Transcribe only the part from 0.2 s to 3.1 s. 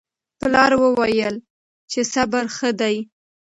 پلار وویل چې صبر ښه دی.